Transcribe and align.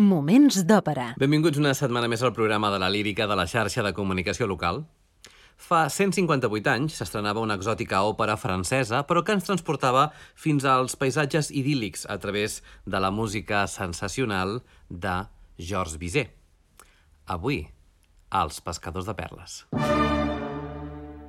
Moments 0.00 0.62
d'òpera. 0.64 1.10
Benvinguts 1.20 1.58
una 1.60 1.74
setmana 1.76 2.08
més 2.08 2.22
al 2.24 2.32
programa 2.32 2.70
de 2.72 2.78
la 2.80 2.88
lírica 2.88 3.26
de 3.28 3.36
la 3.36 3.44
xarxa 3.44 3.82
de 3.84 3.90
comunicació 3.92 4.46
local. 4.48 4.86
Fa 5.60 5.82
158 5.92 6.70
anys 6.72 6.96
s'estrenava 6.96 7.42
una 7.44 7.58
exòtica 7.60 8.00
òpera 8.08 8.38
francesa, 8.40 9.02
però 9.04 9.20
que 9.20 9.36
ens 9.36 9.44
transportava 9.44 10.06
fins 10.32 10.64
als 10.64 10.96
paisatges 10.96 11.52
idíl·lics 11.52 12.06
a 12.08 12.16
través 12.16 12.62
de 12.86 13.04
la 13.04 13.10
música 13.12 13.66
sensacional 13.68 14.62
de 14.88 15.26
Georges 15.58 16.00
Bizet. 16.00 16.32
Avui, 17.28 17.66
Els 18.32 18.62
pescadors 18.64 19.04
de 19.04 19.12
perles. 19.12 19.66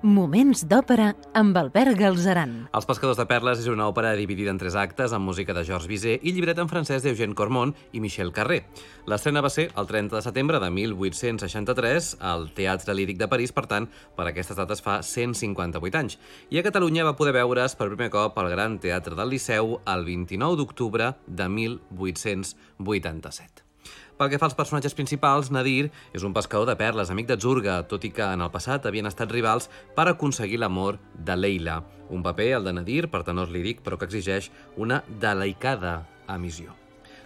Moments 0.03 0.65
d'òpera 0.67 1.13
amb 1.39 1.55
Albert 1.55 1.95
Galzeran. 1.95 2.65
Els 2.75 2.83
pescadors 2.83 3.15
de 3.15 3.23
perles 3.23 3.61
és 3.61 3.69
una 3.71 3.85
òpera 3.87 4.09
dividida 4.19 4.51
en 4.51 4.59
tres 4.59 4.75
actes 4.75 5.15
amb 5.15 5.23
música 5.23 5.55
de 5.55 5.63
Georges 5.63 5.87
Bizet 5.87 6.25
i 6.27 6.33
llibret 6.35 6.59
en 6.59 6.67
francès 6.67 7.05
d'Eugène 7.05 7.31
Cormont 7.39 7.71
i 7.95 8.03
Michel 8.03 8.33
Carré. 8.35 8.65
L'estrena 9.07 9.39
va 9.39 9.47
ser 9.47 9.69
el 9.71 9.87
30 9.87 10.19
de 10.19 10.25
setembre 10.27 10.59
de 10.59 10.73
1863 10.75 12.17
al 12.19 12.49
Teatre 12.51 12.99
Líric 12.99 13.23
de 13.23 13.31
París, 13.31 13.55
per 13.55 13.63
tant, 13.71 13.87
per 14.19 14.27
aquestes 14.27 14.59
dates 14.59 14.83
fa 14.83 14.99
158 14.99 16.03
anys. 16.03 16.19
I 16.51 16.59
a 16.59 16.67
Catalunya 16.67 17.07
va 17.07 17.15
poder 17.15 17.39
veure's 17.39 17.79
per 17.79 17.87
primer 17.87 18.11
cop 18.11 18.43
al 18.43 18.51
Gran 18.51 18.81
Teatre 18.83 19.15
del 19.15 19.31
Liceu 19.31 19.77
el 19.87 20.03
29 20.03 20.59
d'octubre 20.59 21.13
de 21.27 21.47
1887. 21.47 23.71
Pel 24.17 24.29
que 24.29 24.37
fa 24.37 24.45
als 24.45 24.53
personatges 24.53 24.93
principals, 24.93 25.49
Nadir 25.49 25.89
és 26.13 26.23
un 26.23 26.35
pescador 26.35 26.67
de 26.69 26.75
perles, 26.77 27.09
amic 27.09 27.31
de 27.31 27.37
Zurga, 27.41 27.79
tot 27.89 28.03
i 28.05 28.11
que 28.13 28.27
en 28.35 28.43
el 28.45 28.51
passat 28.53 28.85
havien 28.85 29.09
estat 29.09 29.31
rivals 29.33 29.71
per 29.97 30.05
aconseguir 30.11 30.59
l'amor 30.61 30.99
de 31.17 31.37
Leila. 31.39 31.79
Un 32.13 32.21
paper, 32.21 32.51
el 32.59 32.69
de 32.69 32.75
Nadir, 32.77 33.07
per 33.09 33.23
tenor 33.25 33.49
líric, 33.49 33.81
però 33.81 33.97
que 33.97 34.05
exigeix 34.05 34.51
una 34.77 35.01
delicada 35.19 36.03
emissió. 36.29 36.77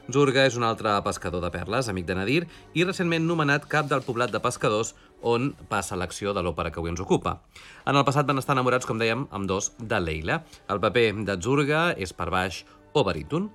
Zurga 0.08 0.46
és 0.48 0.55
un 0.55 0.63
altre 0.63 0.94
pescador 1.04 1.44
de 1.44 1.52
perles, 1.52 1.91
amic 1.91 2.08
de 2.08 2.16
Nadir, 2.16 2.41
i 2.72 2.88
recentment 2.88 3.27
nomenat 3.27 3.68
cap 3.68 3.91
del 3.91 4.05
poblat 4.08 4.32
de 4.32 4.40
pescadors 4.40 4.94
on 5.20 5.52
passa 5.68 5.99
l'acció 5.99 6.32
de 6.32 6.40
l'òpera 6.46 6.71
que 6.71 6.80
avui 6.80 6.93
ens 6.93 7.04
ocupa. 7.04 7.41
En 7.84 7.99
el 7.99 8.08
passat 8.08 8.26
van 8.30 8.40
estar 8.40 8.55
enamorats, 8.55 8.88
com 8.88 8.96
dèiem, 8.96 9.27
amb 9.35 9.52
dos 9.52 9.74
de 9.77 9.99
Leila. 9.99 10.46
El 10.71 10.80
paper 10.80 11.10
de 11.27 11.35
Zurga 11.43 11.90
és 11.98 12.15
per 12.15 12.32
baix 12.32 12.63
o 12.96 13.04
baríton, 13.04 13.52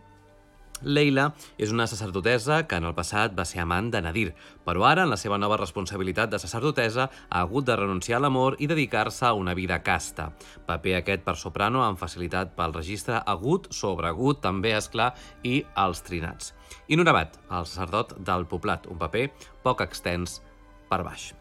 Leila 0.85 1.31
és 1.59 1.73
una 1.73 1.87
sacerdotesa 1.87 2.63
que 2.69 2.79
en 2.79 2.87
el 2.89 2.95
passat 2.97 3.35
va 3.39 3.47
ser 3.49 3.63
amant 3.63 3.91
de 3.93 4.03
Nadir, 4.03 4.29
però 4.67 4.87
ara, 4.89 5.05
en 5.07 5.13
la 5.13 5.19
seva 5.21 5.39
nova 5.39 5.59
responsabilitat 5.61 6.33
de 6.33 6.41
sacerdotesa, 6.43 7.09
ha 7.29 7.43
hagut 7.43 7.67
de 7.69 7.77
renunciar 7.77 8.19
a 8.19 8.23
l'amor 8.25 8.57
i 8.59 8.69
dedicar-se 8.71 9.27
a 9.27 9.35
una 9.39 9.55
vida 9.59 9.83
casta. 9.83 10.31
Paper 10.67 10.97
aquest 11.01 11.27
per 11.27 11.37
soprano 11.41 11.85
amb 11.85 12.01
facilitat 12.01 12.57
pel 12.57 12.75
registre 12.77 13.21
agut, 13.27 13.69
sobreagut, 13.75 14.43
també, 14.43 14.77
és 14.77 14.89
clar, 14.93 15.13
i 15.43 15.63
els 15.77 16.03
trinats. 16.07 16.55
I 16.89 16.97
Norabat, 16.97 17.39
el 17.51 17.69
sacerdot 17.69 18.19
del 18.19 18.49
poblat, 18.49 18.89
un 18.91 18.99
paper 18.99 19.29
poc 19.63 19.87
extens 19.87 20.41
per 20.89 21.03
baix. 21.07 21.33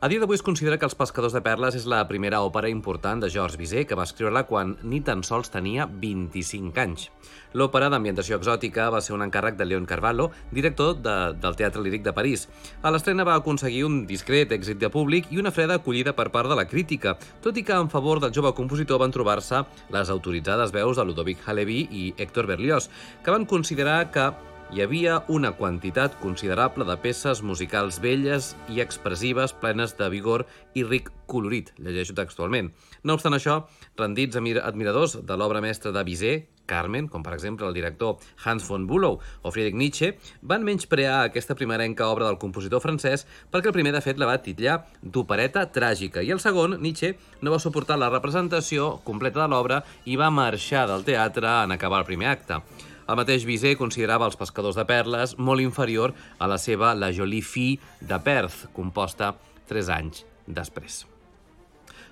A 0.00 0.08
dia 0.08 0.16
d'avui 0.16 0.38
es 0.38 0.40
considera 0.40 0.78
que 0.80 0.86
Els 0.88 0.94
pescadors 0.96 1.34
de 1.36 1.42
perles 1.44 1.74
és 1.76 1.84
la 1.84 1.98
primera 2.08 2.38
òpera 2.40 2.70
important 2.72 3.20
de 3.20 3.28
Georges 3.28 3.58
Bizet, 3.60 3.84
que 3.90 3.98
va 3.98 4.06
escriure-la 4.08 4.46
quan 4.48 4.70
ni 4.80 5.02
tan 5.04 5.20
sols 5.28 5.52
tenia 5.52 5.84
25 5.84 6.80
anys. 6.80 7.10
L'òpera 7.52 7.90
d'ambientació 7.92 8.38
exòtica 8.40 8.88
va 8.94 9.02
ser 9.04 9.12
un 9.12 9.26
encàrrec 9.26 9.60
de 9.60 9.68
Leon 9.68 9.84
Carvalho, 9.84 10.30
director 10.56 10.96
de, 11.04 11.18
del 11.36 11.60
Teatre 11.60 11.84
Líric 11.84 12.08
de 12.08 12.16
París. 12.16 12.46
A 12.80 12.88
l'estrena 12.88 13.28
va 13.28 13.36
aconseguir 13.36 13.84
un 13.84 14.06
discret 14.08 14.56
èxit 14.56 14.80
de 14.80 14.88
públic 14.88 15.28
i 15.28 15.44
una 15.44 15.52
freda 15.52 15.76
acollida 15.76 16.16
per 16.16 16.30
part 16.32 16.48
de 16.48 16.56
la 16.56 16.64
crítica, 16.64 17.18
tot 17.44 17.60
i 17.60 17.66
que 17.68 17.76
en 17.76 17.92
favor 17.92 18.24
del 18.24 18.32
jove 18.32 18.56
compositor 18.56 19.04
van 19.04 19.12
trobar-se 19.12 19.66
les 19.92 20.08
autoritzades 20.08 20.72
veus 20.72 20.96
de 20.96 21.04
Ludovic 21.04 21.44
Halevi 21.44 21.82
i 21.92 22.14
Héctor 22.16 22.48
Berlioz, 22.48 22.88
que 23.20 23.36
van 23.36 23.44
considerar 23.44 24.06
que 24.08 24.30
hi 24.70 24.84
havia 24.84 25.16
una 25.26 25.50
quantitat 25.58 26.14
considerable 26.22 26.84
de 26.86 26.94
peces 27.02 27.40
musicals 27.42 27.98
velles 27.98 28.52
i 28.70 28.78
expressives, 28.78 29.50
plenes 29.50 29.96
de 29.98 30.06
vigor 30.12 30.44
i 30.78 30.84
ric 30.86 31.08
colorit, 31.26 31.72
llegeixo 31.82 32.14
textualment. 32.14 32.70
No 33.02 33.16
obstant 33.18 33.34
això, 33.34 33.64
rendits 33.98 34.38
admiradors 34.38 35.16
de 35.26 35.36
l'obra 35.36 35.62
mestra 35.64 35.90
de 35.90 36.04
Bizet, 36.06 36.46
Carmen, 36.70 37.08
com 37.10 37.24
per 37.26 37.32
exemple 37.34 37.66
el 37.66 37.74
director 37.74 38.20
Hans 38.44 38.62
von 38.68 38.84
Bülow 38.86 39.16
o 39.18 39.50
Friedrich 39.50 39.74
Nietzsche, 39.74 40.12
van 40.40 40.62
menysprear 40.62 41.24
aquesta 41.24 41.56
primerenca 41.58 42.06
obra 42.06 42.28
del 42.28 42.38
compositor 42.38 42.78
francès 42.84 43.26
perquè 43.50 43.72
el 43.72 43.74
primer, 43.74 43.90
de 43.96 44.04
fet, 44.04 44.22
la 44.22 44.28
va 44.30 44.38
titllar 44.38 44.76
d'opereta 45.02 45.66
tràgica 45.74 46.22
i 46.22 46.30
el 46.30 46.38
segon, 46.38 46.78
Nietzsche, 46.78 47.16
no 47.42 47.50
va 47.50 47.58
suportar 47.58 47.98
la 47.98 48.12
representació 48.12 49.00
completa 49.02 49.42
de 49.42 49.50
l'obra 49.50 49.82
i 50.06 50.14
va 50.14 50.30
marxar 50.30 50.86
del 50.86 51.02
teatre 51.02 51.56
en 51.64 51.74
acabar 51.74 52.04
el 52.04 52.08
primer 52.12 52.30
acte. 52.36 52.62
El 53.10 53.18
mateix 53.18 53.42
Bizet 53.42 53.74
considerava 53.74 54.28
els 54.30 54.38
pescadors 54.38 54.78
de 54.78 54.84
perles 54.86 55.34
molt 55.34 55.64
inferior 55.64 56.14
a 56.38 56.46
la 56.46 56.60
seva 56.62 56.94
La 56.94 57.10
Jolie 57.10 57.42
Fille 57.42 58.06
de 58.06 58.22
Perth, 58.22 58.68
composta 58.76 59.34
tres 59.66 59.90
anys 59.90 60.22
després. 60.46 61.09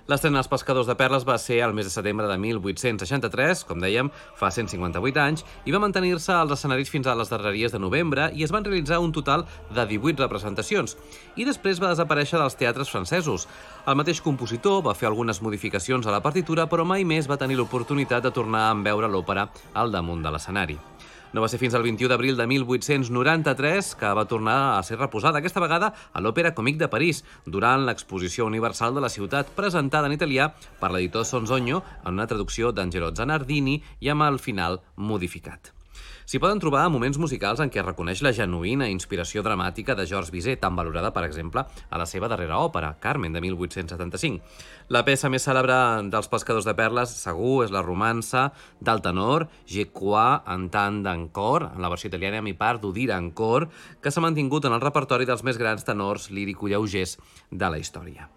L'estrena 0.09 0.39
dels 0.39 0.47
Pescadors 0.49 0.87
de 0.89 0.95
Perles 0.97 1.21
va 1.21 1.35
ser 1.37 1.59
el 1.61 1.75
mes 1.77 1.85
de 1.85 1.91
setembre 1.93 2.25
de 2.25 2.33
1863, 2.41 3.59
com 3.69 3.77
dèiem, 3.83 4.07
fa 4.39 4.49
158 4.49 5.21
anys, 5.21 5.43
i 5.69 5.75
va 5.75 5.81
mantenir-se 5.83 6.33
als 6.33 6.55
escenaris 6.55 6.89
fins 6.89 7.05
a 7.05 7.13
les 7.13 7.29
darreries 7.29 7.75
de 7.75 7.81
novembre 7.83 8.31
i 8.33 8.41
es 8.41 8.49
van 8.49 8.65
realitzar 8.65 8.97
un 9.05 9.13
total 9.13 9.45
de 9.69 9.85
18 9.91 10.25
representacions. 10.25 10.97
I 11.37 11.45
després 11.45 11.77
va 11.77 11.93
desaparèixer 11.93 12.41
dels 12.41 12.57
teatres 12.57 12.89
francesos. 12.89 13.45
El 13.85 14.01
mateix 14.01 14.17
compositor 14.25 14.81
va 14.87 14.97
fer 14.97 15.11
algunes 15.11 15.43
modificacions 15.45 16.09
a 16.09 16.15
la 16.17 16.25
partitura, 16.25 16.65
però 16.65 16.89
mai 16.89 17.05
més 17.05 17.29
va 17.29 17.37
tenir 17.37 17.61
l'oportunitat 17.61 18.25
de 18.25 18.33
tornar 18.33 18.71
a 18.71 18.79
veure 18.81 19.13
l'òpera 19.13 19.45
al 19.77 19.93
damunt 19.93 20.25
de 20.25 20.33
l'escenari. 20.33 20.79
No 21.33 21.43
va 21.43 21.49
ser 21.51 21.59
fins 21.61 21.75
al 21.77 21.83
21 21.85 22.09
d'abril 22.09 22.37
de 22.39 22.47
1893 22.49 23.93
que 23.99 24.13
va 24.17 24.25
tornar 24.25 24.57
a 24.79 24.83
ser 24.83 24.97
reposada, 24.97 25.37
aquesta 25.37 25.61
vegada 25.61 25.91
a 26.11 26.23
l'Òpera 26.25 26.55
Comic 26.57 26.79
de 26.81 26.89
París, 26.89 27.23
durant 27.45 27.85
l'exposició 27.85 28.49
universal 28.49 28.97
de 28.97 29.05
la 29.05 29.13
ciutat 29.13 29.53
presentada 29.57 30.09
en 30.09 30.17
italià 30.17 30.49
per 30.81 30.89
l'editor 30.89 31.29
Sonzogno 31.29 31.83
en 32.03 32.15
una 32.17 32.27
traducció 32.27 32.73
d'Angelo 32.73 33.13
Zanardini 33.13 33.81
i 34.01 34.09
amb 34.09 34.25
el 34.25 34.41
final 34.41 34.81
modificat. 34.97 35.78
S'hi 36.29 36.37
poden 36.37 36.59
trobar 36.61 36.83
moments 36.93 37.17
musicals 37.17 37.57
en 37.63 37.71
què 37.73 37.81
reconeix 37.81 38.19
la 38.21 38.29
genuïna 38.37 38.85
inspiració 38.93 39.41
dramàtica 39.41 39.95
de 39.97 40.03
Georges 40.05 40.29
Bizet, 40.29 40.59
tan 40.61 40.75
valorada, 40.77 41.09
per 41.09 41.23
exemple, 41.25 41.63
a 41.65 41.97
la 41.97 42.05
seva 42.05 42.29
darrera 42.29 42.59
òpera, 42.61 42.91
Carmen, 43.01 43.33
de 43.33 43.41
1875. 43.41 44.37
La 44.93 45.01
peça 45.07 45.33
més 45.33 45.47
cèlebre 45.49 45.73
dels 46.13 46.29
pescadors 46.29 46.69
de 46.69 46.75
perles, 46.77 47.15
segur, 47.17 47.63
és 47.65 47.73
la 47.73 47.81
romança 47.81 48.51
del 48.77 49.01
tenor 49.01 49.47
Je 49.65 49.87
crois 49.89 50.45
entendre 50.45 51.17
encore, 51.17 51.71
en 51.73 51.81
la 51.81 51.89
versió 51.89 52.13
italiana 52.13 52.45
mi 52.45 52.53
part 52.53 52.85
d'Udir 52.85 53.09
encore, 53.17 53.71
que 53.97 54.13
s'ha 54.13 54.21
mantingut 54.21 54.69
en 54.69 54.77
el 54.77 54.85
repertori 54.85 55.25
dels 55.25 55.41
més 55.41 55.57
grans 55.57 55.81
tenors 55.81 56.29
lírico-lleugers 56.29 57.17
de 57.49 57.73
la 57.73 57.81
història. 57.81 58.29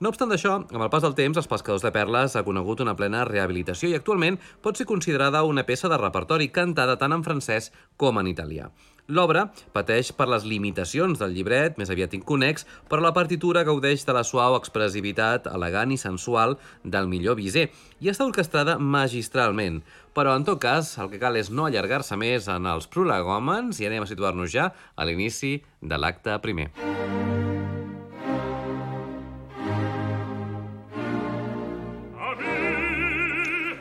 No 0.00 0.08
obstant 0.08 0.30
això, 0.32 0.54
amb 0.64 0.80
el 0.80 0.88
pas 0.88 1.02
del 1.04 1.12
temps, 1.12 1.36
els 1.36 1.48
pescadors 1.48 1.82
de 1.84 1.90
perles 1.92 2.32
ha 2.32 2.40
conegut 2.46 2.80
una 2.80 2.94
plena 2.96 3.20
rehabilitació 3.28 3.90
i 3.90 3.98
actualment 3.98 4.38
pot 4.64 4.78
ser 4.78 4.86
considerada 4.88 5.42
una 5.44 5.66
peça 5.68 5.90
de 5.92 5.98
repertori 6.00 6.46
cantada 6.48 6.94
tant 6.96 7.12
en 7.12 7.24
francès 7.26 7.68
com 8.00 8.16
en 8.16 8.30
italià. 8.30 8.70
L'obra 9.12 9.42
pateix 9.74 10.14
per 10.16 10.30
les 10.32 10.46
limitacions 10.48 11.20
del 11.20 11.34
llibret, 11.36 11.76
més 11.76 11.92
aviat 11.92 12.16
inconex, 12.16 12.64
però 12.88 13.04
la 13.04 13.12
partitura 13.12 13.66
gaudeix 13.68 14.06
de 14.08 14.14
la 14.16 14.24
suau 14.24 14.56
expressivitat 14.56 15.50
elegant 15.52 15.92
i 15.92 16.00
sensual 16.00 16.56
del 16.82 17.10
millor 17.10 17.36
Bizet 17.36 17.76
i 18.00 18.08
està 18.08 18.24
orquestrada 18.24 18.78
magistralment. 18.80 19.82
Però, 20.16 20.32
en 20.32 20.48
tot 20.48 20.62
cas, 20.64 20.94
el 20.96 21.12
que 21.12 21.20
cal 21.20 21.36
és 21.36 21.52
no 21.52 21.68
allargar-se 21.68 22.16
més 22.16 22.48
en 22.48 22.70
els 22.72 22.88
prolegòmens 22.88 23.84
i 23.84 23.90
anem 23.90 24.08
a 24.08 24.08
situar-nos 24.08 24.48
ja 24.54 24.70
a 24.96 25.04
l'inici 25.04 25.58
de 25.82 26.00
l'acte 26.00 26.40
primer. 26.40 26.70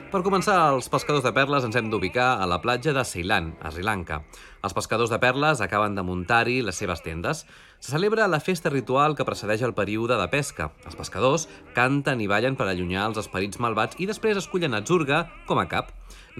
Per 0.09 0.24
començar, 0.25 0.56
els 0.74 0.88
pescadors 0.90 1.22
de 1.22 1.30
perles 1.38 1.62
ens 1.68 1.75
hem 1.78 1.92
d'ubicar 1.92 2.40
a 2.42 2.46
la 2.50 2.58
platja 2.64 2.96
de 2.97 3.03
Ceilan, 3.06 3.52
a 3.62 3.70
Sri 3.70 3.84
Lanka. 3.86 4.24
Els 4.66 4.74
pescadors 4.74 5.12
de 5.14 5.20
perles 5.22 5.59
acaben 5.62 5.94
de 5.94 6.02
muntar-hi 6.02 6.64
les 6.66 6.79
seves 6.82 7.03
tendes. 7.06 7.44
Se 7.78 7.91
celebra 7.91 8.26
la 8.26 8.40
festa 8.41 8.72
ritual 8.73 9.14
que 9.14 9.28
precedeix 9.28 9.61
el 9.67 9.76
període 9.78 10.17
de 10.17 10.26
pesca. 10.32 10.72
Els 10.90 10.97
pescadors 10.97 11.46
canten 11.76 12.23
i 12.23 12.29
ballen 12.32 12.58
per 12.58 12.66
allunyar 12.72 13.03
els 13.11 13.20
esperits 13.22 13.61
malvats 13.61 14.00
i 14.02 14.08
després 14.09 14.40
escullen 14.41 14.73
a 14.73 14.82
Zurga 14.82 15.28
com 15.46 15.61
a 15.61 15.67
cap. 15.70 15.91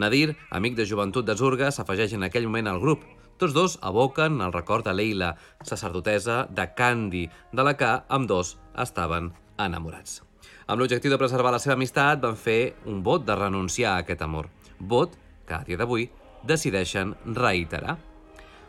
Nadir, 0.02 0.34
amic 0.50 0.74
de 0.80 0.88
joventut 0.90 1.28
de 1.28 1.36
Zurga, 1.38 1.70
s'afegeix 1.70 2.16
en 2.18 2.26
aquell 2.26 2.50
moment 2.50 2.72
al 2.72 2.82
grup. 2.82 3.04
Tots 3.38 3.54
dos 3.54 3.78
evoquen 3.86 4.42
el 4.42 4.56
record 4.56 4.90
de 4.90 4.96
Leila, 4.98 5.36
sacerdotesa 5.62 6.48
de 6.50 6.66
Candy, 6.74 7.28
de 7.54 7.68
la 7.70 7.78
que 7.78 7.94
amb 8.10 8.26
dos 8.34 8.58
estaven 8.74 9.30
enamorats. 9.60 10.24
Amb 10.70 10.84
l'objectiu 10.84 11.10
de 11.10 11.18
preservar 11.18 11.50
la 11.50 11.58
seva 11.58 11.74
amistat, 11.74 12.20
van 12.22 12.36
fer 12.38 12.76
un 12.86 13.00
vot 13.02 13.24
de 13.26 13.34
renunciar 13.34 13.96
a 13.96 14.04
aquest 14.04 14.22
amor. 14.22 14.52
Vot 14.78 15.16
que, 15.48 15.56
a 15.58 15.64
dia 15.66 15.80
d'avui, 15.82 16.06
decideixen 16.46 17.16
reiterar. 17.40 17.96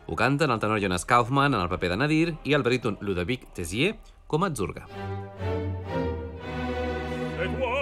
Ho 0.09 0.17
canten 0.17 0.49
el 0.49 0.59
tenor 0.63 0.81
Jonas 0.81 1.05
Kaufmann 1.05 1.53
en 1.53 1.61
el 1.61 1.69
paper 1.69 1.91
de 1.93 1.99
Nadir 2.01 2.33
i 2.41 2.57
el 2.57 2.65
baríton 2.65 2.97
Ludovic 3.05 3.45
Tessier 3.53 3.93
com 4.25 4.41
a 4.41 4.49
Zurga. 4.49 4.87
Et 7.41 7.53
toi 7.59 7.80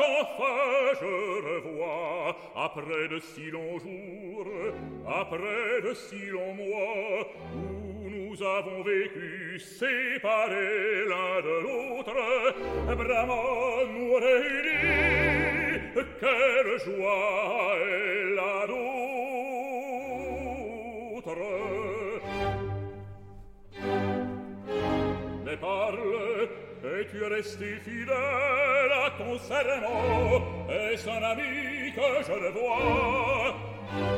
qu'enfin 0.00 0.94
je 1.00 1.14
revois 1.48 2.36
après 2.56 3.08
de 3.08 3.18
si 3.18 3.50
longs 3.50 3.78
jours, 3.78 4.46
après 5.06 5.82
de 5.82 5.92
si 5.94 6.26
longs 6.26 6.54
mois 6.54 7.26
où 7.54 8.08
nous 8.08 8.42
avons 8.42 8.82
vécu 8.82 9.58
séparés 9.58 11.04
l'un 11.06 11.40
de 11.42 11.56
l'autre, 11.64 12.16
bravement 12.86 13.84
nous 13.94 14.14
réunis, 14.14 15.80
quelle 16.20 16.78
joie 16.84 17.76
est 17.76 18.24
la 18.34 18.66
nôtre. 18.68 18.90
Mais 25.44 25.56
parle 25.56 26.19
tu 27.10 27.24
resti 27.24 27.74
fidèle 27.84 28.92
à 29.04 29.10
ton 29.18 29.38
serment, 29.38 30.66
et 30.68 30.96
son 30.96 31.22
ami 31.22 31.92
que 31.94 32.22
je 32.26 32.32
le 32.32 32.50
vois, 32.50 33.54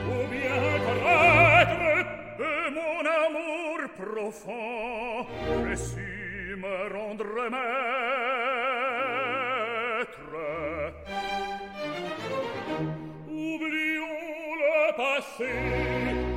ou 0.08 0.26
bien 0.30 0.62
traître 0.86 1.86
et 2.38 2.70
mon 2.70 3.00
amour 3.24 3.78
profond, 3.96 5.26
je 5.68 5.74
suis 5.74 6.56
me 6.56 6.76
rendre 6.96 7.34
maître. 7.50 7.82
Oublions 13.28 14.54
le 14.62 14.76
passé, 14.96 15.52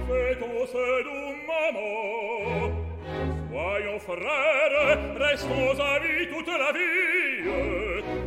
faitons 0.08 0.66
ce 0.68 0.86
doux 1.04 1.36
moment, 1.48 2.86
Soyons 3.52 4.00
frères, 4.00 5.18
restons 5.18 5.80
amis, 5.80 6.05
et 6.26 6.30
toute 6.30 6.48
la 6.48 6.72
vie, 6.72 7.44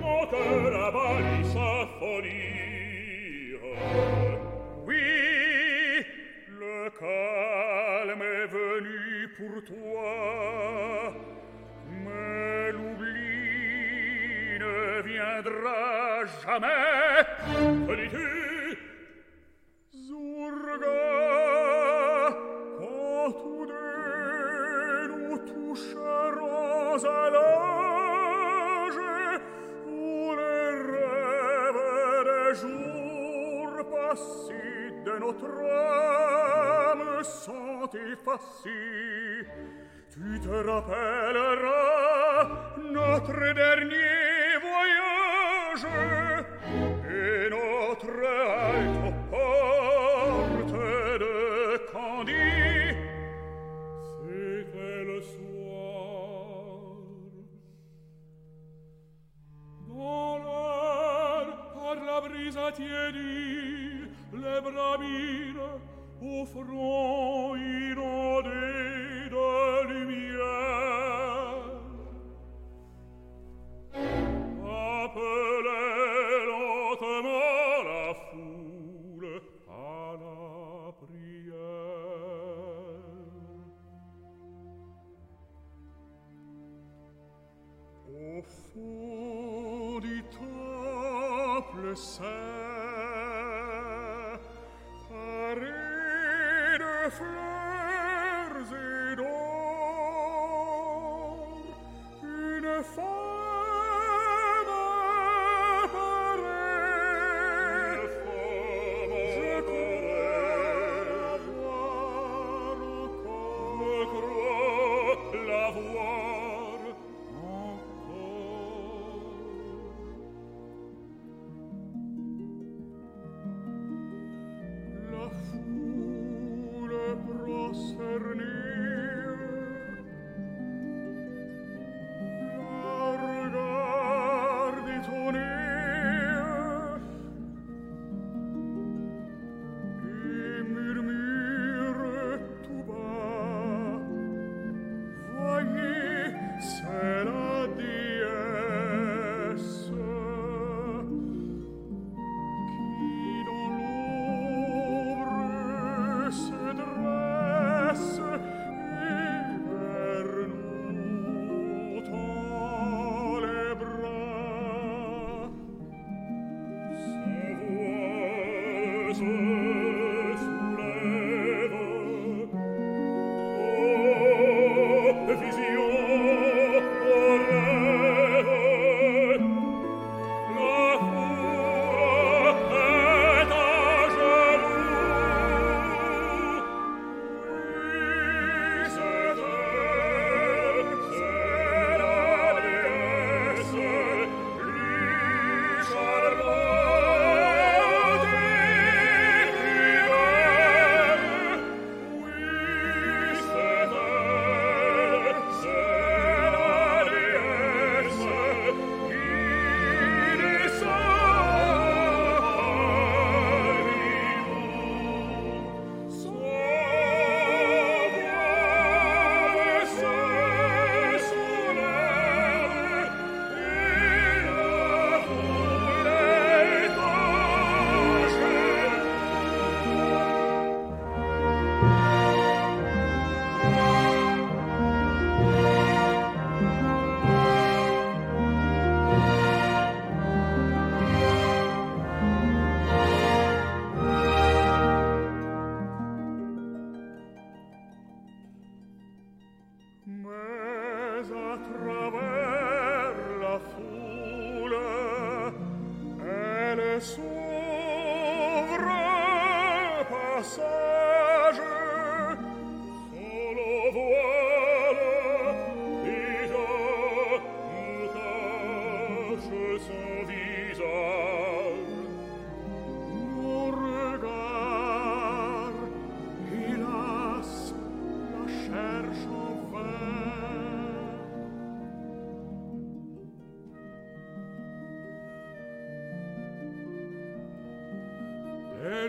mon 0.00 0.27
cœur 0.27 0.85
a 0.85 0.91
banni 0.91 1.45
sa 1.45 1.87
folie. 1.99 3.56
Oui, 4.87 4.97
le 6.49 6.91
calme 6.99 8.23
est 8.23 8.47
venu 8.47 9.29
pour 9.37 9.65
toi, 9.65 11.15
mais 12.05 12.73
l'oubli 12.73 14.59
ne 14.61 15.03
viendra 15.03 16.25
jamais. 16.45 17.25
Solitude, 17.87 18.79
Zurga, 19.95 21.18
o 35.28 35.32
trame 35.32 37.22
sans 37.22 37.86
t'effacer, 37.88 39.46
tu 40.10 40.40
te 40.40 40.48
rappelleras 40.70 42.48
notre 42.92 43.54
dernier 43.54 44.56
voyage 44.69 45.86
et 47.10 47.50
notre 47.50 48.10
halte 48.25 48.98
aux 49.08 49.16
portes 49.30 50.80
de 51.25 51.36
Candie. 51.92 52.94
C'était 54.22 55.04
le 55.04 55.20
soir 55.20 56.48
dans 59.88 60.38
l'air 60.38 61.46
par 61.75 61.96
la 62.06 62.19
brise 62.26 62.56
attiédie 62.56 63.88
le 64.38 64.61
bravine 64.61 65.61
offroino 66.23 67.62
de 68.43 68.77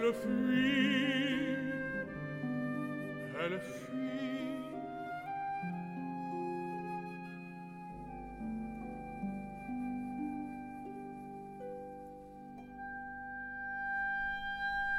elle 0.10 0.16
fuit 0.16 1.58
elle 3.42 3.60
fuit 3.60 3.90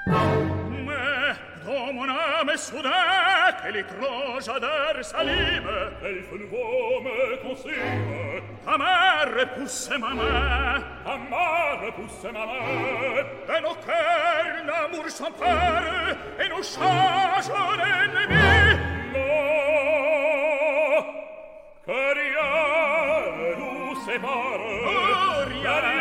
mais 0.06 1.34
dans 1.64 1.92
mon 1.92 2.08
âme 2.08 2.56
soudain 2.56 2.90
que 3.62 3.72
l'étrange 3.72 4.48
odeur 4.48 4.94
elle 6.04 6.22
nouveau 6.38 7.00
me 7.02 7.42
consume 7.42 8.42
ta 8.64 8.78
main 8.78 9.24
repousse 9.36 9.90
ma 9.98 10.14
main 10.14 10.84
ta 11.04 11.16
main 11.16 11.86
repousse 11.86 12.24
ma 12.32 12.46
main 12.46 13.56
et 13.56 13.60
nos 13.60 13.74
cœurs 13.74 14.59
l'amour 14.90 15.10
sans 15.10 15.30
peur 15.32 16.16
et 16.38 16.48
nous 16.48 16.62
change 16.62 17.50
l'ennemi. 17.78 18.78
Non, 19.12 19.18
que 21.86 22.00
rien 22.20 23.56
nous 23.58 23.94
sépare. 24.04 24.60
Oh, 24.86 25.44
rien. 25.48 25.99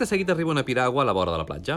Acte 0.00 0.14
seguit 0.14 0.30
arriba 0.32 0.48
una 0.48 0.62
piragua 0.64 1.02
a 1.02 1.04
la 1.04 1.12
vora 1.12 1.32
de 1.32 1.36
la 1.36 1.44
platja. 1.44 1.74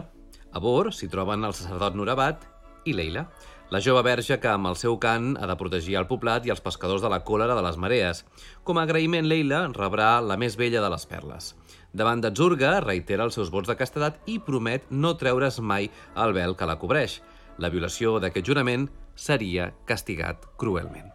A 0.55 0.59
bord 0.63 0.93
s'hi 0.95 1.09
troben 1.11 1.43
el 1.43 1.51
sacerdot 1.57 1.97
Norabat 1.99 2.45
i 2.87 2.93
Leila, 2.95 3.25
la 3.67 3.81
jove 3.83 3.99
verge 4.07 4.37
que 4.39 4.47
amb 4.47 4.69
el 4.69 4.77
seu 4.79 4.95
cant 4.95 5.33
ha 5.35 5.49
de 5.49 5.57
protegir 5.59 5.97
el 5.99 6.07
poblat 6.07 6.45
i 6.47 6.53
els 6.53 6.63
pescadors 6.63 7.03
de 7.03 7.09
la 7.11 7.19
còlera 7.27 7.57
de 7.57 7.65
les 7.65 7.75
marees. 7.75 8.21
Com 8.63 8.79
a 8.79 8.85
agraïment, 8.87 9.27
Leila 9.27 9.59
rebrà 9.75 10.21
la 10.23 10.37
més 10.39 10.55
vella 10.55 10.79
de 10.79 10.91
les 10.93 11.03
perles. 11.09 11.49
Davant 11.91 12.23
d'Atzurga, 12.23 12.77
reitera 12.85 13.27
els 13.27 13.35
seus 13.35 13.51
vots 13.51 13.67
de 13.67 13.75
castedat 13.75 14.21
i 14.23 14.37
promet 14.39 14.87
no 14.87 15.17
treure's 15.19 15.59
mai 15.59 15.89
el 16.15 16.37
vel 16.39 16.55
que 16.55 16.69
la 16.69 16.77
cobreix. 16.79 17.17
La 17.59 17.73
violació 17.75 18.21
d'aquest 18.23 18.47
jurament 18.53 18.87
seria 19.19 19.73
castigat 19.83 20.47
cruelment. 20.55 21.11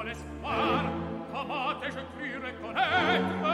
voles 0.00 0.24
far, 0.42 0.84
amate 1.34 1.90
je 1.94 2.02
cru 2.12 2.28
reconnaître 2.46 3.49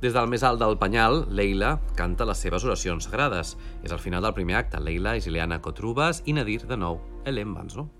Des 0.00 0.14
del 0.16 0.30
més 0.32 0.40
alt 0.48 0.62
del 0.62 0.78
penyal, 0.80 1.26
Leila 1.28 1.74
canta 1.98 2.24
les 2.24 2.40
seves 2.40 2.64
oracions 2.64 3.04
sagrades. 3.04 3.52
És 3.84 3.92
al 3.92 4.00
final 4.00 4.24
del 4.24 4.36
primer 4.36 4.56
acte. 4.62 4.80
Leila 4.80 5.18
és 5.20 5.28
Ileana 5.28 5.60
Kotrubas 5.60 6.22
i 6.24 6.32
Nadir, 6.32 6.62
de 6.64 6.80
nou, 6.80 7.02
Helen 7.28 7.52
Banzo. 7.52 7.90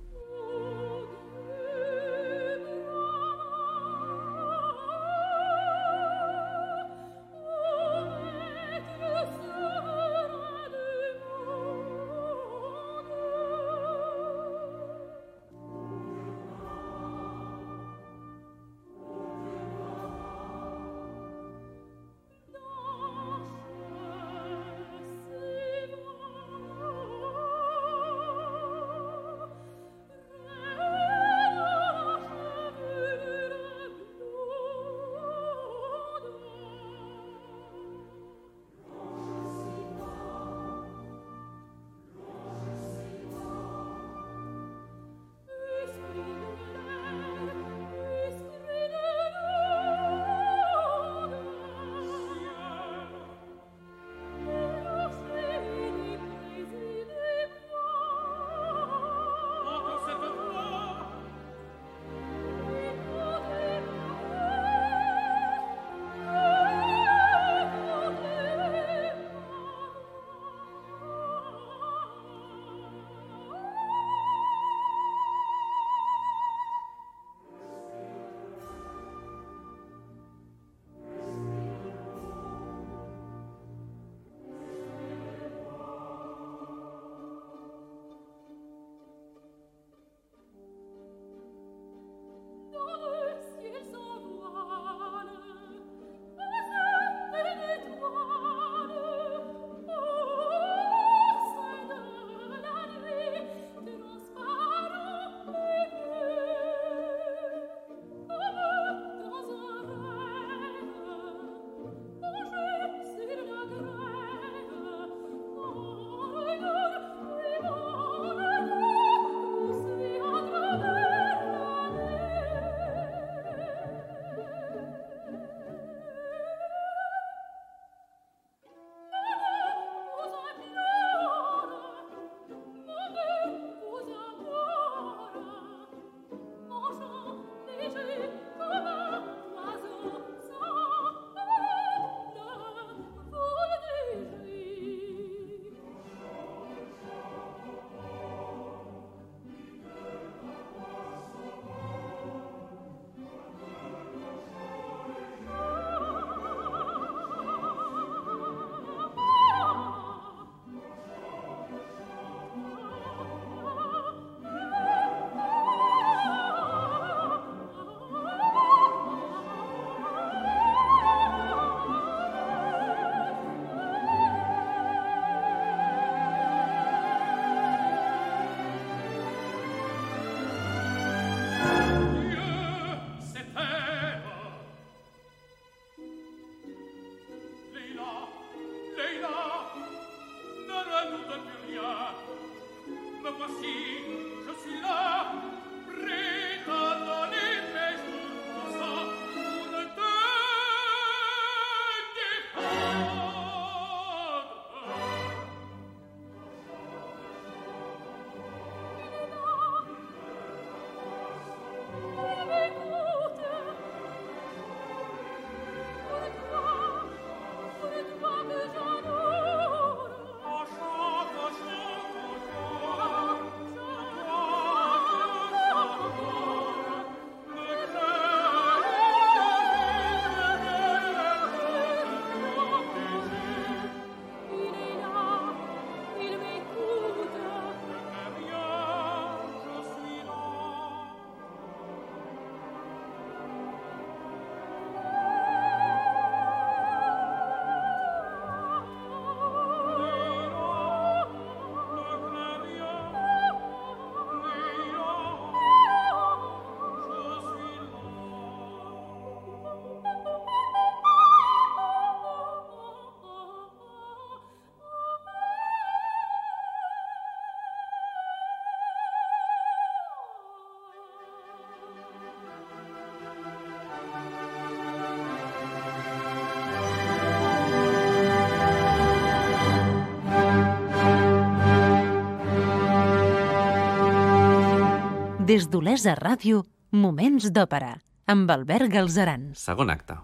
Des 285.60 285.66
d'Olesa 285.68 286.14
Ràdio, 286.16 286.62
Moments 286.96 287.50
d'Òpera, 287.52 287.90
amb 288.32 288.48
Albert 288.54 288.88
Galzeran. 288.94 289.50
Segon 289.60 289.92
acte. 289.92 290.19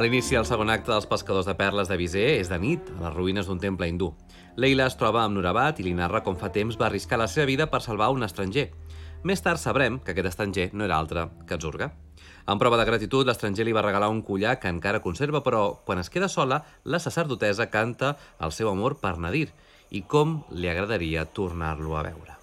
L'inici 0.00 0.32
del 0.32 0.46
segon 0.48 0.70
acte 0.72 0.88
dels 0.88 1.04
pescadors 1.04 1.44
de 1.44 1.52
perles 1.58 1.88
de 1.90 1.96
Visé 2.00 2.22
és 2.38 2.48
de 2.48 2.56
nit, 2.56 2.86
a 2.96 3.02
les 3.02 3.12
ruïnes 3.12 3.44
d'un 3.44 3.58
temple 3.60 3.84
hindú. 3.84 4.14
Leila 4.56 4.86
es 4.88 4.96
troba 4.96 5.20
amb 5.26 5.36
Nurabat 5.36 5.82
i 5.82 5.84
li 5.84 5.92
narra 5.92 6.22
com 6.24 6.38
fa 6.40 6.48
temps 6.54 6.78
va 6.80 6.86
arriscar 6.88 7.18
la 7.20 7.26
seva 7.28 7.44
vida 7.50 7.66
per 7.68 7.82
salvar 7.84 8.08
un 8.14 8.24
estranger. 8.24 8.70
Més 9.28 9.44
tard 9.44 9.60
sabrem 9.60 9.98
que 10.00 10.14
aquest 10.14 10.30
estranger 10.30 10.70
no 10.72 10.86
era 10.86 10.96
altre 10.96 11.26
que 11.44 11.58
Zurga. 11.60 11.90
En 12.48 12.56
prova 12.58 12.78
de 12.80 12.86
gratitud, 12.88 13.26
l'estranger 13.28 13.66
li 13.68 13.76
va 13.76 13.84
regalar 13.84 14.08
un 14.08 14.22
collar 14.24 14.56
que 14.62 14.72
encara 14.72 15.02
conserva, 15.04 15.44
però 15.44 15.82
quan 15.84 16.00
es 16.00 16.08
queda 16.08 16.32
sola, 16.32 16.62
la 16.84 16.98
sacerdotesa 16.98 17.68
canta 17.68 18.16
el 18.40 18.56
seu 18.56 18.72
amor 18.72 18.96
per 19.04 19.18
Nadir 19.18 19.50
i 19.90 20.00
com 20.08 20.38
li 20.50 20.72
agradaria 20.72 21.28
tornar-lo 21.28 21.98
a 21.98 22.06
veure. 22.08 22.40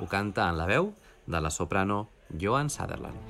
Ho 0.00 0.08
canta 0.08 0.48
en 0.48 0.56
la 0.56 0.70
veu 0.72 0.94
de 1.26 1.40
la 1.44 1.52
soprano 1.52 2.06
Joan 2.32 2.72
Sutherland. 2.72 3.20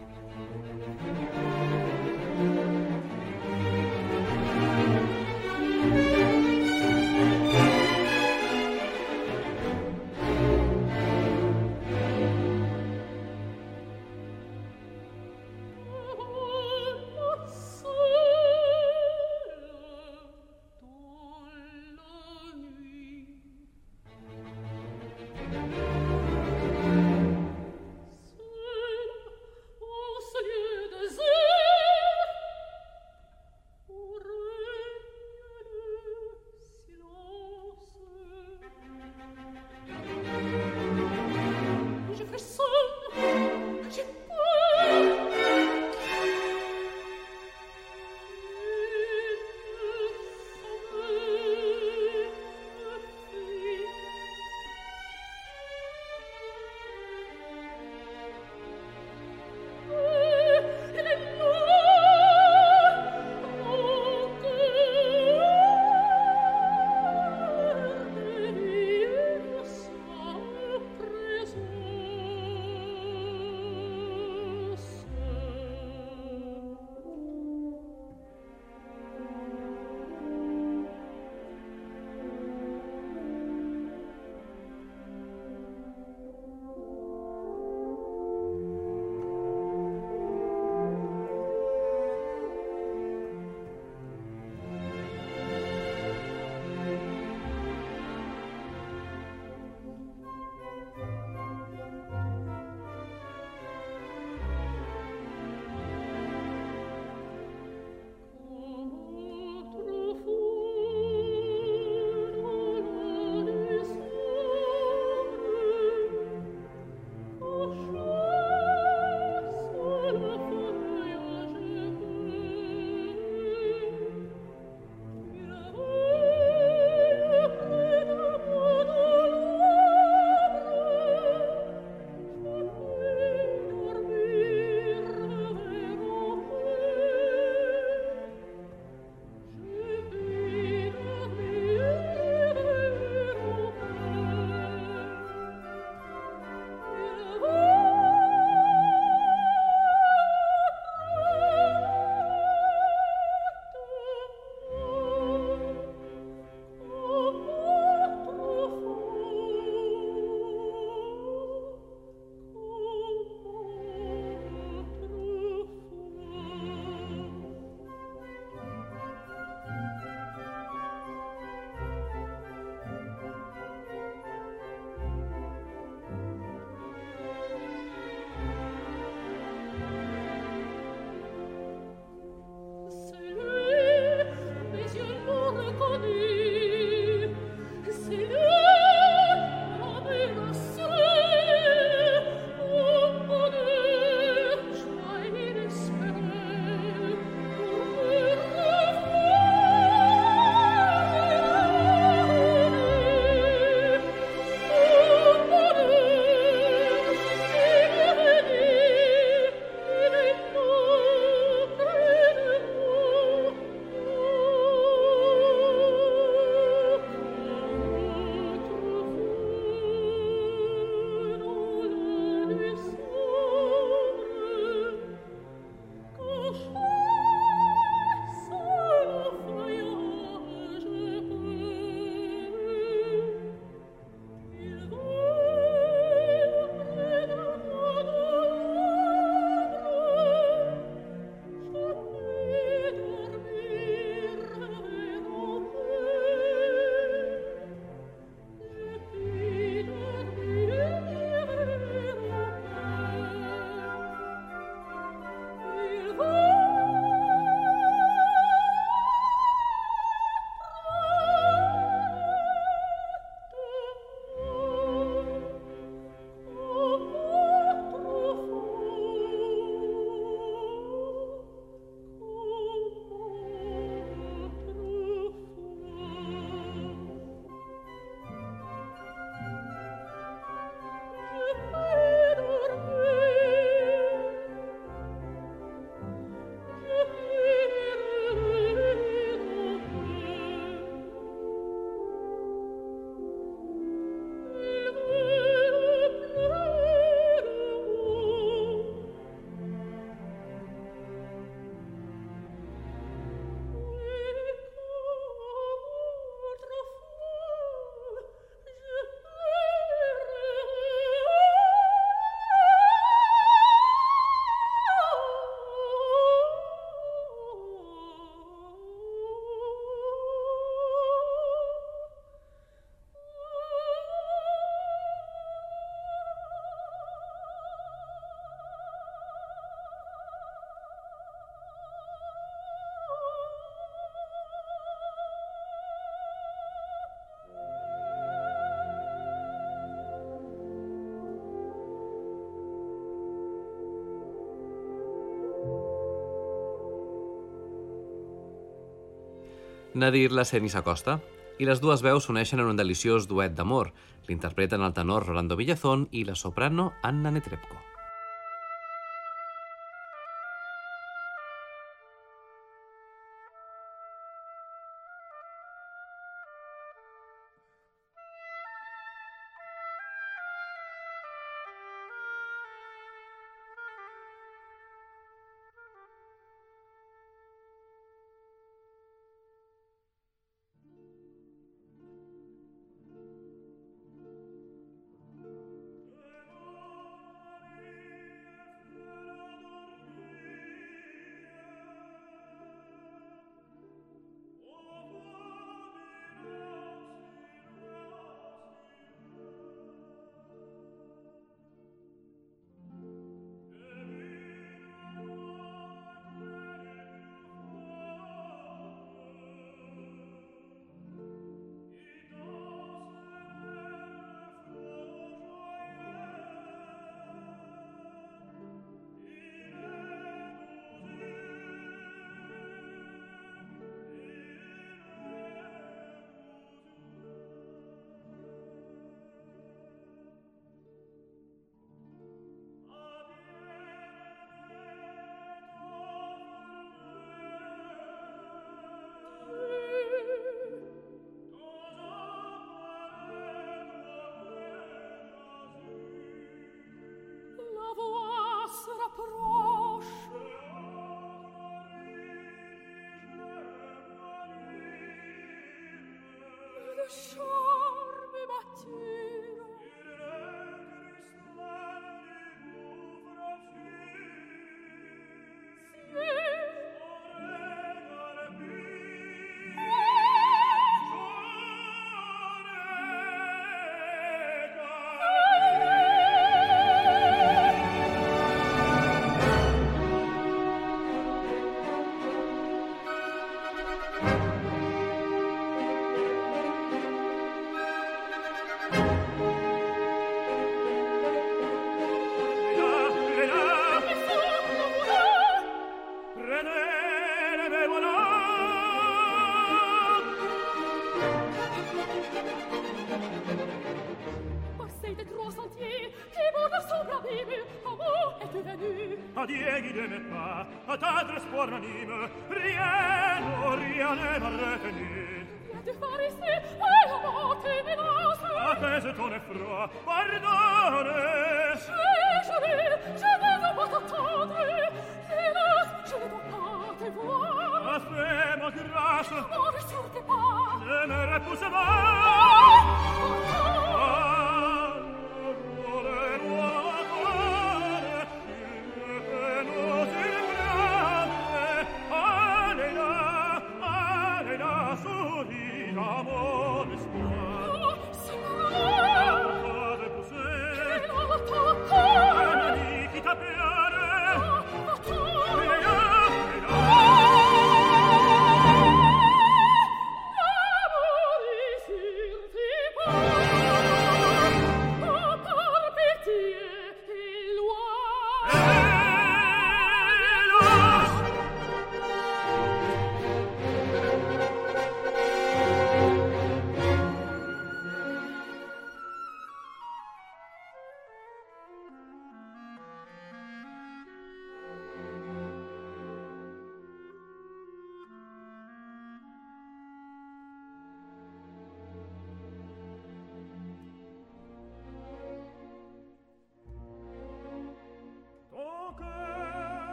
Nadir 350.04 350.34
la 350.36 350.44
sent 350.44 350.66
i 350.68 350.72
s'acosta, 350.72 351.16
i 351.56 351.68
les 351.68 351.80
dues 351.80 352.02
veus 352.04 352.26
s'uneixen 352.26 352.60
en 352.60 352.68
un 352.72 352.80
deliciós 352.80 353.28
duet 353.30 353.56
d'amor. 353.56 353.92
L'interpreten 354.28 354.84
el 354.84 354.96
tenor 354.96 355.28
Rolando 355.30 355.56
Villazón 355.56 356.08
i 356.12 356.28
la 356.28 356.36
soprano 356.36 356.92
Anna 357.02 357.32
Netrebko. 357.32 357.83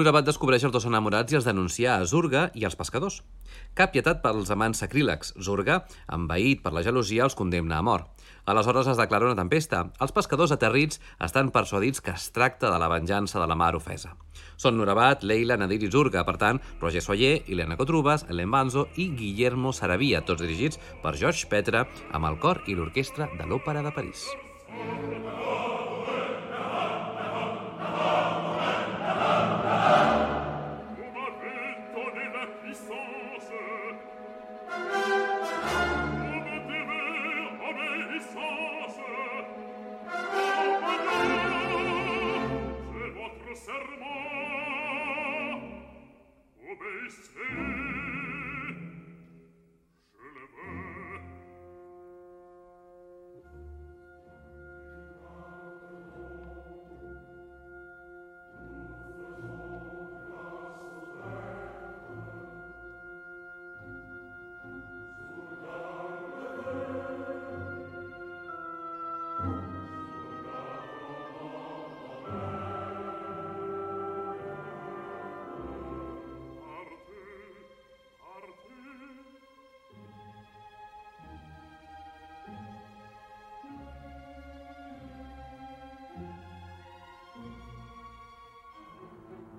Norabat 0.00 0.24
descobreix 0.24 0.62
els 0.64 0.72
dos 0.72 0.86
enamorats 0.88 1.34
i 1.34 1.36
els 1.36 1.44
denuncia 1.44 1.98
a 1.98 2.04
Zurga 2.08 2.46
i 2.56 2.62
als 2.64 2.76
pescadors. 2.80 3.18
Cap 3.76 3.90
pietat 3.92 4.22
pels 4.22 4.48
amants 4.54 4.80
sacrílegs. 4.80 5.34
Zurga, 5.44 5.82
envaït 6.16 6.62
per 6.64 6.72
la 6.72 6.80
gelosia, 6.86 7.26
els 7.26 7.36
condemna 7.36 7.76
a 7.76 7.84
mort. 7.84 8.08
Aleshores 8.48 8.88
es 8.88 8.96
declara 8.96 9.28
una 9.28 9.36
tempesta. 9.36 9.82
Els 10.00 10.14
pescadors 10.16 10.54
aterrits 10.56 11.02
estan 11.20 11.52
persuadits 11.52 12.00
que 12.00 12.14
es 12.16 12.30
tracta 12.32 12.70
de 12.72 12.78
la 12.80 12.88
venjança 12.88 13.42
de 13.42 13.50
la 13.50 13.58
mar 13.60 13.74
ofesa. 13.76 14.14
Són 14.56 14.80
Norabat, 14.80 15.20
Leila, 15.20 15.60
Nadir 15.60 15.82
i 15.84 15.92
Zurga, 15.92 16.24
per 16.24 16.38
tant, 16.40 16.62
Roger 16.80 17.04
Soyer, 17.04 17.34
Helena 17.44 17.76
Cotrubas, 17.76 18.24
Ellen 18.32 18.56
Banzo 18.56 18.86
i 18.96 19.10
Guillermo 19.12 19.74
Saravia, 19.76 20.24
tots 20.24 20.40
dirigits 20.46 20.80
per 21.04 21.18
Georges 21.20 21.44
Petre, 21.52 21.84
amb 22.08 22.32
el 22.32 22.40
cor 22.40 22.64
i 22.64 22.78
l'orquestra 22.78 23.28
de 23.36 23.52
l'Òpera 23.52 23.84
de 23.84 23.92
París. 23.92 24.30
On 24.70 25.39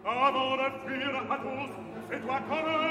avant 0.06 0.58
de 0.58 0.68
fuir 0.88 1.12
à 1.30 1.38
tous, 1.38 1.72
et 2.16 2.20
toi 2.20 2.39
connaître. 2.49 2.82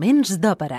Moments 0.00 0.30
d'òpera. 0.40 0.78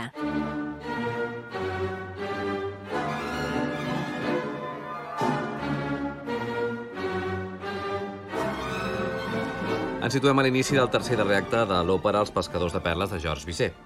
Ens 10.01 10.15
situem 10.15 10.41
a 10.41 10.45
l'inici 10.47 10.73
del 10.73 10.89
tercer 10.89 11.19
darrer 11.19 11.37
acte 11.43 11.61
de 11.69 11.83
l'òpera 11.85 12.23
Els 12.25 12.33
pescadors 12.33 12.73
de 12.73 12.81
perles 12.81 13.13
de 13.13 13.21
Georges 13.21 13.45
Bizet. 13.45 13.77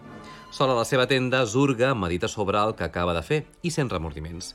Sol 0.56 0.72
a 0.72 0.80
la 0.80 0.88
seva 0.88 1.04
tenda, 1.04 1.44
Zurga 1.44 1.92
medita 2.00 2.30
sobre 2.32 2.62
el 2.62 2.72
que 2.80 2.88
acaba 2.88 3.12
de 3.18 3.26
fer 3.28 3.42
i 3.62 3.74
sent 3.76 3.92
remordiments. 3.92 4.54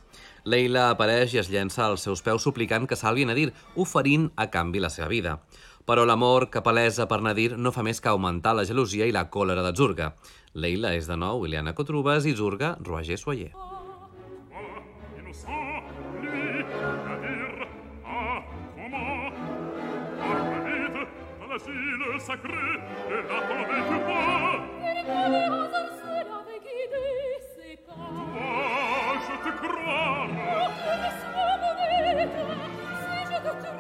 Leila 0.49 0.87
apareix 0.95 1.35
i 1.35 1.43
es 1.43 1.51
llença 1.53 1.91
als 1.91 2.09
seus 2.09 2.25
peus 2.25 2.41
suplicant 2.49 2.89
que 2.89 2.97
salvi 2.97 3.29
Nadir, 3.29 3.51
oferint 3.77 4.31
a 4.37 4.49
canvi 4.49 4.81
la 4.81 4.89
seva 4.89 5.13
vida. 5.13 5.43
Però 5.87 6.05
l'amor 6.05 6.51
que 6.51 6.63
palesa 6.63 7.07
per 7.11 7.21
Nadir 7.25 7.57
no 7.59 7.73
fa 7.73 7.83
més 7.83 8.01
que 8.01 8.11
augmentar 8.13 8.55
la 8.55 8.67
gelosia 8.69 9.09
i 9.09 9.15
la 9.17 9.29
còlera 9.31 9.65
de 9.67 9.73
Zurga. 9.77 10.13
Leila 10.55 10.95
és 10.95 11.07
de 11.11 11.17
nou 11.17 11.47
Ileana 11.47 11.75
Cotrubes 11.75 12.27
i 12.27 12.35
Zurga, 12.37 12.77
Roger 12.85 13.19
Soyer. 13.19 13.53
Sacré, 22.21 22.53
je 29.27 29.35
te 29.45 29.51
crois 29.59 30.29
Oh, 30.53 30.69
que 30.85 30.93
je 31.03 31.11
sois 31.21 31.57
mauvais, 31.63 32.31
si 33.01 33.15
je 33.31 33.39
te 33.45 33.53
trompe, 33.61 33.80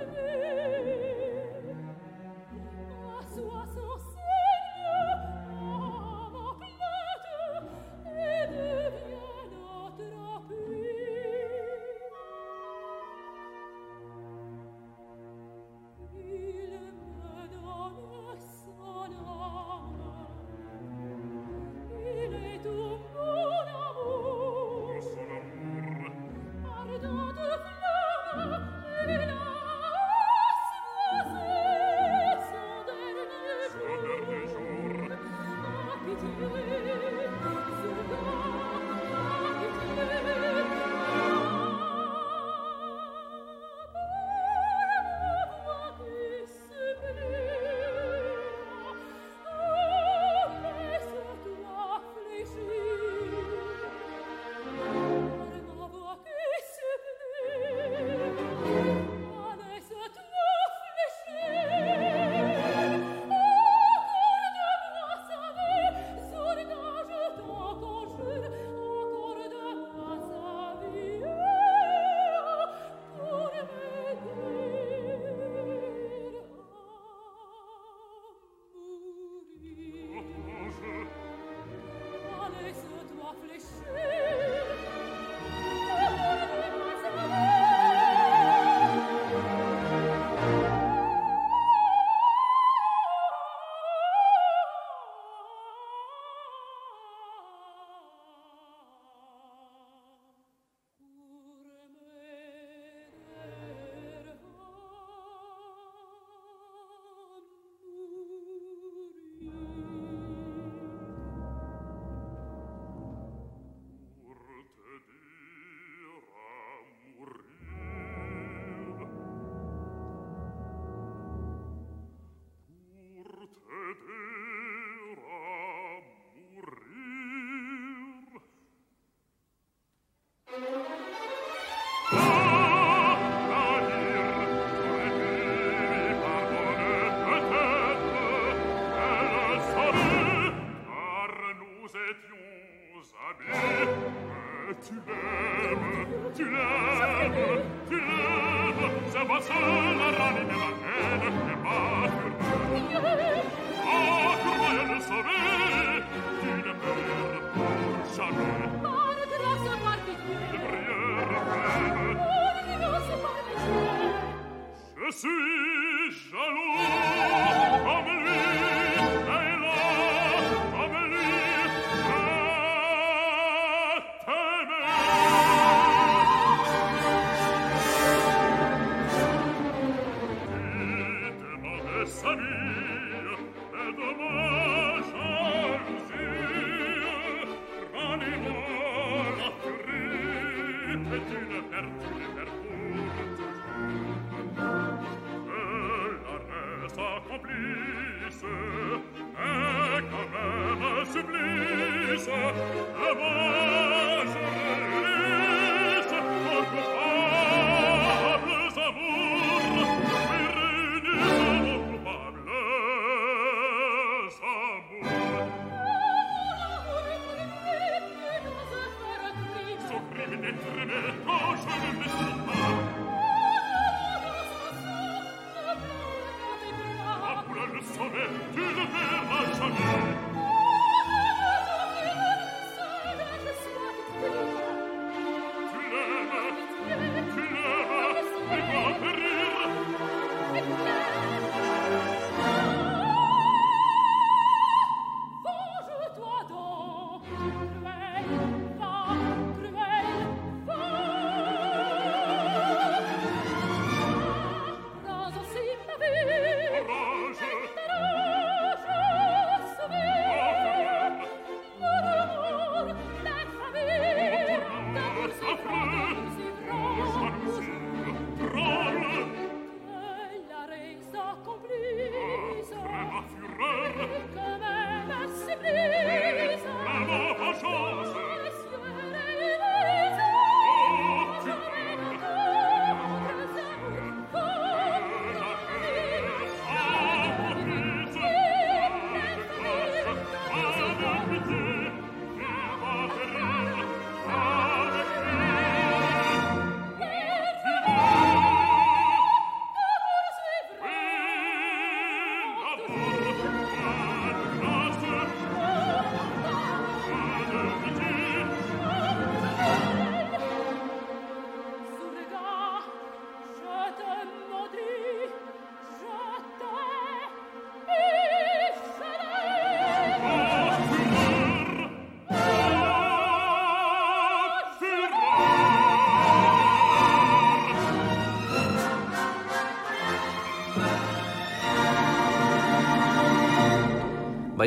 Amen. 0.00 0.47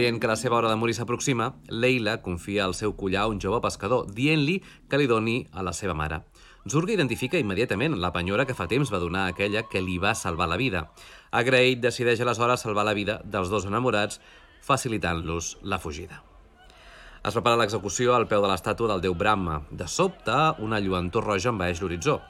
Veient 0.02 0.18
que 0.18 0.26
la 0.26 0.36
seva 0.40 0.56
hora 0.58 0.70
de 0.72 0.78
morir 0.82 0.96
s'aproxima, 0.98 1.52
Leila 1.70 2.16
confia 2.26 2.64
el 2.66 2.72
seu 2.74 2.96
collar 2.98 3.28
a 3.28 3.30
un 3.30 3.38
jove 3.44 3.60
pescador, 3.62 4.08
dient-li 4.10 4.56
que 4.90 4.98
li 4.98 5.06
doni 5.06 5.36
a 5.54 5.62
la 5.62 5.76
seva 5.78 5.94
mare. 5.94 6.24
Zurga 6.66 6.96
identifica 6.96 7.38
immediatament 7.38 8.00
la 8.02 8.10
penyora 8.16 8.48
que 8.50 8.56
fa 8.58 8.66
temps 8.72 8.90
va 8.90 9.04
donar 9.04 9.28
a 9.28 9.36
aquella 9.36 9.62
que 9.70 9.84
li 9.86 10.00
va 10.02 10.16
salvar 10.18 10.50
la 10.50 10.58
vida. 10.58 10.88
Agraït, 11.30 11.84
decideix 11.86 12.26
aleshores 12.26 12.66
salvar 12.66 12.88
la 12.90 12.98
vida 12.98 13.20
dels 13.22 13.54
dos 13.54 13.70
enamorats, 13.70 14.18
facilitant-los 14.66 15.54
la 15.62 15.78
fugida. 15.78 16.24
Es 17.22 17.38
prepara 17.38 17.62
l'execució 17.62 18.18
al 18.18 18.26
peu 18.26 18.42
de 18.42 18.50
l'estàtua 18.50 18.90
del 18.96 19.06
déu 19.06 19.14
Brahma. 19.14 19.62
De 19.70 19.86
sobte, 19.86 20.40
una 20.66 20.82
lluentor 20.82 21.30
roja 21.30 21.54
envaeix 21.54 21.78
l'horitzó. 21.78 22.24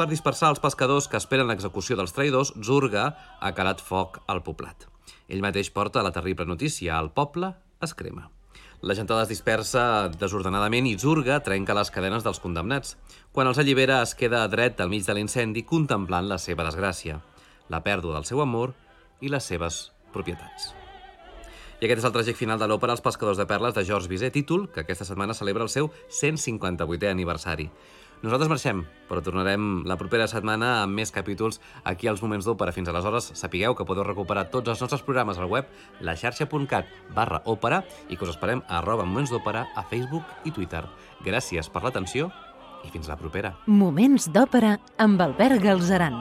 Per 0.00 0.08
dispersar 0.08 0.54
els 0.54 0.64
pescadors 0.64 1.12
que 1.12 1.20
esperen 1.20 1.52
l'execució 1.52 2.00
dels 2.00 2.16
traïdors, 2.16 2.56
Zurga 2.64 3.10
ha 3.36 3.52
calat 3.52 3.84
foc 3.84 4.22
al 4.24 4.40
poblat. 4.40 4.88
Ell 5.28 5.44
mateix 5.44 5.68
porta 5.70 6.02
la 6.02 6.12
terrible 6.12 6.46
notícia. 6.48 6.96
El 6.98 7.10
poble 7.12 7.52
es 7.84 7.92
crema. 7.94 8.30
La 8.80 8.94
gentada 8.94 9.24
es 9.26 9.32
dispersa 9.32 10.08
desordenadament 10.08 10.86
i 10.86 10.96
Zurga 10.98 11.40
trenca 11.44 11.74
les 11.76 11.90
cadenes 11.92 12.24
dels 12.24 12.40
condemnats. 12.40 12.96
Quan 13.34 13.50
els 13.50 13.58
allibera, 13.58 14.00
es 14.02 14.14
queda 14.14 14.46
dret 14.48 14.80
al 14.80 14.88
mig 14.88 15.04
de 15.04 15.16
l'incendi 15.18 15.66
contemplant 15.66 16.30
la 16.30 16.38
seva 16.38 16.64
desgràcia, 16.64 17.18
la 17.68 17.82
pèrdua 17.84 18.14
del 18.16 18.28
seu 18.28 18.40
amor 18.40 18.72
i 19.20 19.28
les 19.28 19.50
seves 19.50 19.88
propietats. 20.14 20.72
I 21.78 21.86
aquest 21.86 22.00
és 22.00 22.06
el 22.08 22.14
tràgic 22.14 22.38
final 22.38 22.58
de 22.58 22.66
l'òpera 22.70 22.94
Els 22.96 23.02
pescadors 23.04 23.38
de 23.38 23.46
perles 23.46 23.74
de 23.74 23.84
Georges 23.84 24.08
Bizet, 24.10 24.32
títol 24.34 24.68
que 24.72 24.82
aquesta 24.86 25.06
setmana 25.06 25.34
celebra 25.34 25.66
el 25.66 25.70
seu 25.70 25.92
158è 26.08 27.10
aniversari. 27.10 27.68
Nosaltres 28.18 28.48
marxem, 28.50 28.80
però 29.06 29.20
tornarem 29.22 29.84
la 29.86 29.94
propera 29.98 30.26
setmana 30.26 30.72
amb 30.80 30.96
més 30.98 31.12
capítols 31.14 31.60
aquí 31.86 32.08
als 32.10 32.18
Moments 32.24 32.48
d'Òpera. 32.48 32.72
Fins 32.74 32.90
aleshores, 32.90 33.28
sapigueu 33.38 33.76
que 33.78 33.86
podeu 33.86 34.02
recuperar 34.02 34.48
tots 34.50 34.72
els 34.72 34.82
nostres 34.82 35.04
programes 35.06 35.38
al 35.38 35.46
web 35.52 35.70
laxarxa.cat 36.02 36.90
barra 37.14 37.44
òpera 37.46 37.84
i 38.08 38.18
que 38.18 38.26
us 38.26 38.34
esperem 38.34 38.64
a 38.66 38.80
arroba 38.80 39.06
Moments 39.06 39.30
d'Òpera 39.30 39.68
a 39.70 39.86
Facebook 39.86 40.26
i 40.42 40.50
Twitter. 40.50 40.82
Gràcies 41.22 41.70
per 41.70 41.84
l'atenció 41.86 42.32
i 42.82 42.90
fins 42.90 43.06
la 43.06 43.18
propera. 43.20 43.54
Moments 43.70 44.26
d'òpera 44.34 44.74
amb 44.98 45.22
Albert 45.22 45.62
Galzeran. 45.62 46.18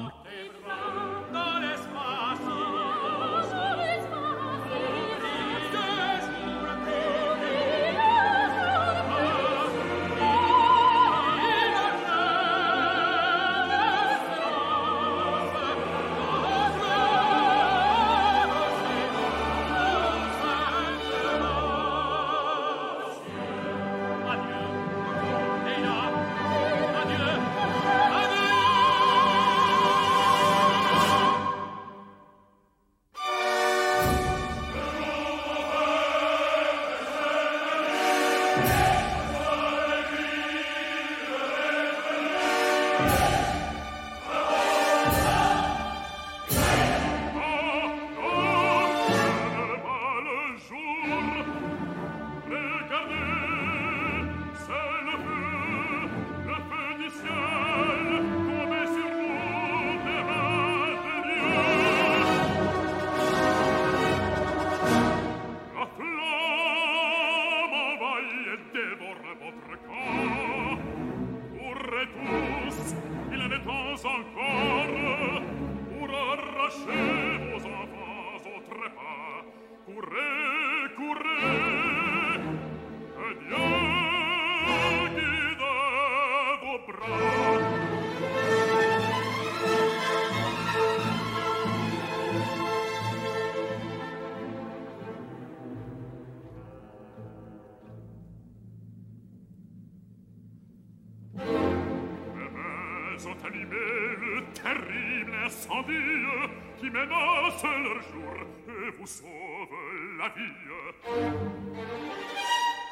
mènera 106.98 107.52
seul 107.62 107.84
leur 107.84 108.02
jour 108.12 108.34
et 108.68 108.92
vous 108.98 109.06
sauve 109.06 109.76
la 110.18 110.30
vie. 110.30 110.54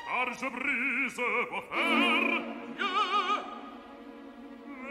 Car 0.08 0.28
je 0.40 0.48
brise 0.56 1.22
vos 1.52 1.64
fers, 1.70 2.42
Dieu. 2.78 2.96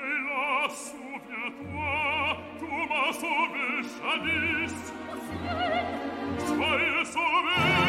Et 0.06 0.18
là, 0.26 0.68
souviens-toi, 0.68 1.94
tu 2.58 2.68
m'as 2.90 3.12
sauvé 3.22 3.66
jadis. 3.94 4.76
Soyez 6.46 7.04
sauvés 7.04 7.83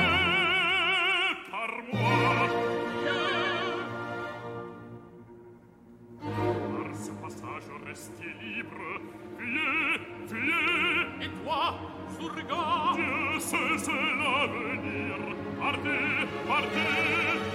seul 13.40 13.80
seul 13.80 14.18
l'avenir, 14.18 15.18
partez, 15.60 16.28
parte. 16.48 17.55